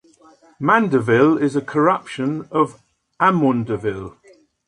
"Mandeville" 0.59 1.37
is 1.37 1.55
a 1.55 1.61
corruption 1.61 2.47
of 2.51 2.81
"Amundeville". 3.19 4.15